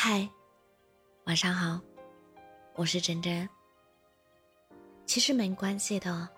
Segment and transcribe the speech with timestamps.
[0.00, 0.28] 嗨，
[1.24, 1.80] 晚上好，
[2.76, 3.48] 我是真真。
[5.04, 6.28] 其实没关系的，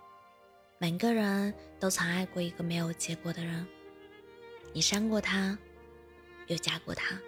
[0.78, 3.66] 每个人都曾爱过一个没有结果的人。
[4.72, 5.58] 你伤过他，
[6.46, 7.20] 又嫁过他，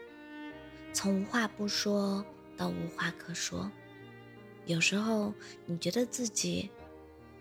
[0.94, 2.24] 从无话不说
[2.56, 3.70] 到无话可说。
[4.64, 5.34] 有时候
[5.66, 6.70] 你觉得自己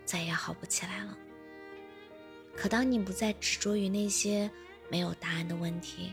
[0.04, 1.16] 再也好不起来了，
[2.54, 4.50] 可当你不再执着于那些
[4.90, 6.12] 没有答案的问题。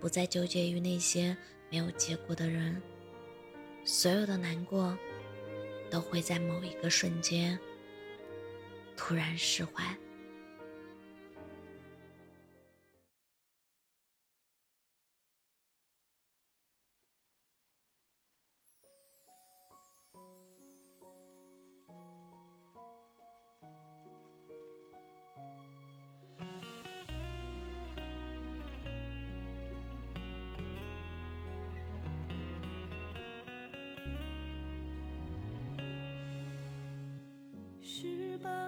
[0.00, 1.36] 不再纠结于那些
[1.70, 2.82] 没有结果的人，
[3.84, 4.98] 所有的难过
[5.88, 7.58] 都会在某一个瞬间
[8.96, 9.96] 突然释怀。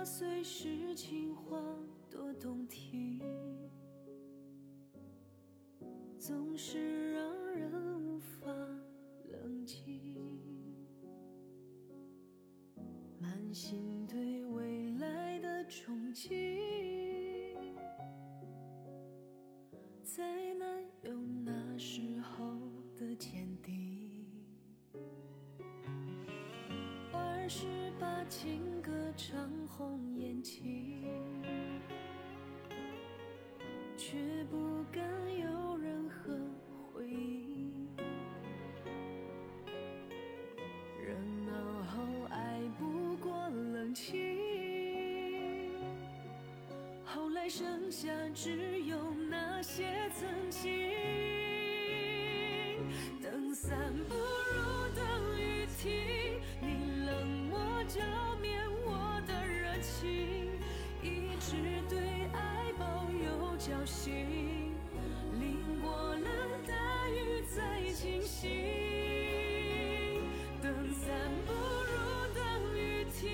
[0.02, 1.56] 十八岁时，情话
[2.10, 3.20] 多动听，
[6.18, 8.52] 总是让人无法
[9.30, 10.18] 冷静。
[13.20, 17.54] 满心对未来的憧憬，
[20.02, 21.12] 再难有
[21.44, 22.58] 那时候
[22.96, 24.26] 的坚定。
[27.12, 28.71] 二十八，情
[29.14, 31.04] 唱红眼睛，
[33.96, 34.16] 却
[34.50, 35.02] 不敢
[35.38, 36.34] 有任何
[36.92, 37.86] 回应。
[40.98, 41.14] 热
[41.46, 44.38] 闹后爱不过冷清，
[47.04, 48.96] 后来剩下只有
[49.28, 50.90] 那些曾经。
[53.22, 54.14] 等散不
[63.62, 64.12] 侥幸，
[65.38, 66.26] 淋过了
[66.66, 66.74] 大
[67.10, 68.50] 雨再清醒。
[70.60, 71.94] 等散不如
[72.34, 73.30] 等雨停，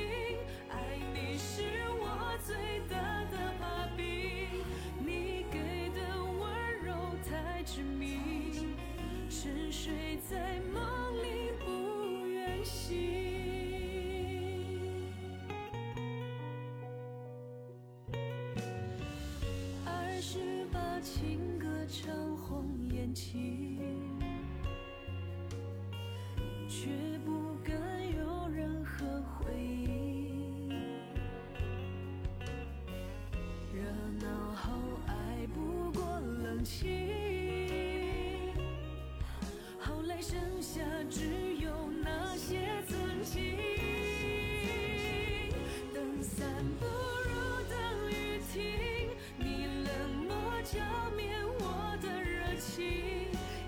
[0.68, 1.62] 爱你是
[1.98, 2.54] 我最
[2.90, 4.04] 大的把柄，
[4.98, 6.44] 你给的温
[6.84, 6.92] 柔
[7.24, 8.76] 太致命，
[9.30, 13.27] 沉睡在梦里不愿醒。
[21.00, 23.78] 情歌唱红眼睛，
[26.68, 26.90] 却
[27.24, 27.72] 不敢
[28.16, 30.68] 有任何回应。
[33.72, 33.82] 热
[34.20, 34.72] 闹后
[35.06, 37.08] 爱不过冷清，
[39.78, 41.37] 后来剩下只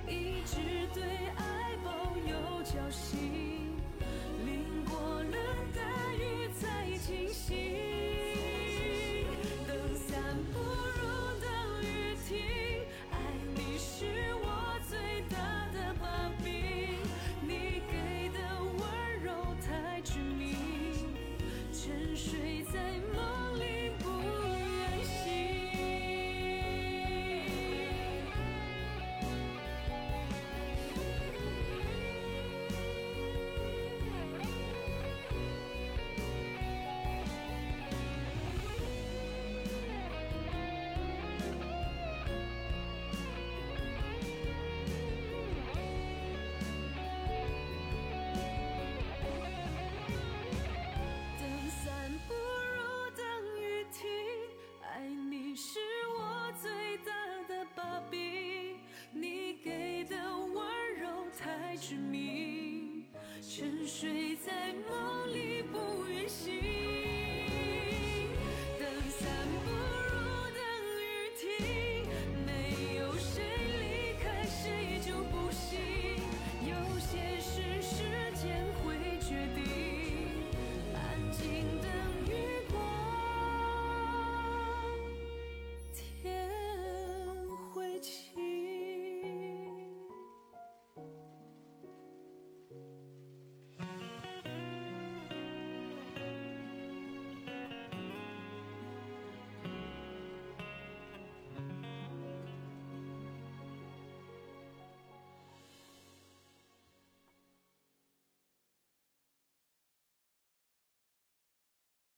[0.09, 0.57] 一直
[0.93, 1.03] 对
[1.37, 1.91] 爱抱
[2.27, 2.35] 有
[2.65, 3.77] 侥幸，
[4.45, 5.60] 淋过了。
[64.91, 66.70] 梦里不愿醒